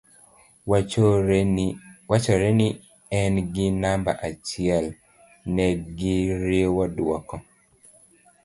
wachore 2.15 2.51
ni 2.59 2.67
en 3.19 3.33
gi 3.53 3.65
namba 3.81 4.11
achiel 4.27 4.85
negiriwo 5.55 6.83
duoko 6.95 7.35